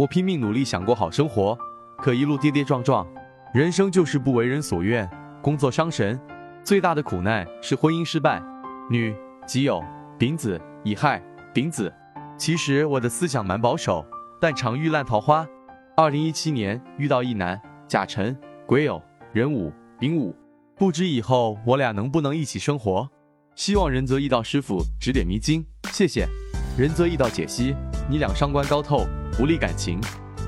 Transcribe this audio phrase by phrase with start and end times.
[0.00, 1.58] 我拼命努力想过好生活，
[1.98, 3.06] 可一路跌跌撞撞，
[3.52, 5.06] 人生就是不为人所愿，
[5.42, 6.18] 工作伤神。
[6.64, 8.42] 最大的苦难是婚姻失败。
[8.88, 9.14] 女，
[9.46, 9.84] 己酉，
[10.18, 11.92] 丙子，乙亥，丙子。
[12.38, 14.02] 其实我的思想蛮保守，
[14.40, 15.46] 但常遇烂桃花。
[15.98, 18.34] 二零一七年遇到一男，甲辰，
[18.66, 19.02] 癸酉，
[19.34, 20.34] 壬午，丙午。
[20.78, 23.06] 不知以后我俩能不能一起生活？
[23.54, 25.62] 希望仁泽易道师傅指点迷津，
[25.92, 26.26] 谢谢。
[26.78, 27.76] 仁泽易道解析：
[28.08, 29.06] 你俩伤官高透，
[29.36, 29.98] 不利感情；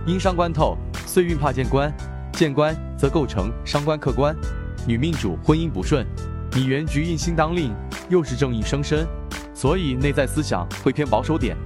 [0.07, 0.77] 因伤官透，
[1.07, 1.93] 岁运怕见官，
[2.33, 4.37] 见官则构成伤官克官。
[4.87, 6.07] 女命主婚姻不顺，
[6.53, 7.75] 你原局印星当令，
[8.09, 9.07] 又是正义生身，
[9.55, 11.57] 所以内在思想会偏保守点。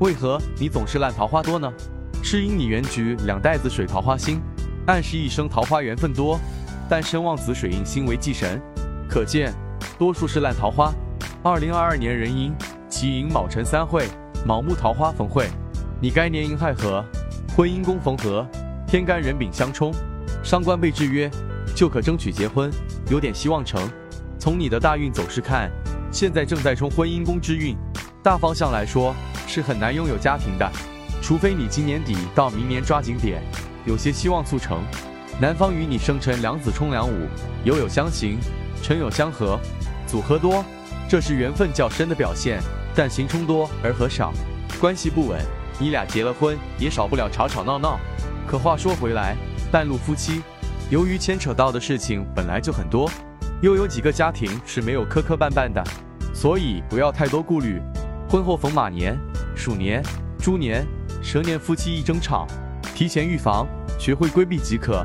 [0.00, 1.72] 为何你总是烂桃花多呢？
[2.22, 4.42] 是因你原局两带子水桃花星，
[4.86, 6.38] 暗示一生桃花缘分多，
[6.88, 8.60] 但身旺子水印星为忌神，
[9.08, 9.54] 可见
[9.98, 10.92] 多数是烂桃花。
[11.42, 12.52] 二零二二年壬寅，
[12.88, 14.06] 己寅卯辰三会，
[14.44, 15.48] 卯木桃花逢会，
[15.98, 17.02] 你该年寅亥合，
[17.56, 18.46] 婚姻宫逢合，
[18.86, 19.90] 天干人丙相冲，
[20.42, 21.30] 伤官被制约，
[21.74, 22.70] 就可争取结婚，
[23.08, 23.80] 有点希望成。
[24.38, 25.70] 从你的大运走势看，
[26.12, 27.74] 现在正在冲婚姻宫之运，
[28.22, 29.14] 大方向来说
[29.46, 30.70] 是很难拥有家庭的。
[31.22, 33.42] 除非你今年底到明年抓紧点，
[33.86, 34.82] 有些希望促成。
[35.40, 37.26] 男方与你生辰两子冲两午，
[37.64, 38.38] 酉有相刑，
[38.82, 39.58] 辰酉相合，
[40.06, 40.62] 组合多，
[41.08, 42.60] 这是缘分较深的表现。
[42.94, 44.32] 但刑冲多而合少，
[44.78, 45.40] 关系不稳，
[45.78, 47.98] 你俩结了婚也少不了吵吵闹闹。
[48.46, 49.36] 可话说回来，
[49.70, 50.42] 半路夫妻，
[50.90, 53.10] 由于牵扯到的事情本来就很多，
[53.60, 55.82] 又有几个家庭是没有磕磕绊绊的，
[56.34, 57.80] 所以不要太多顾虑。
[58.28, 59.18] 婚后逢马年、
[59.54, 60.02] 鼠年、
[60.38, 60.86] 猪年。
[61.22, 62.46] 蛇年夫妻一争吵，
[62.94, 63.66] 提前预防，
[63.98, 65.04] 学会规避即可。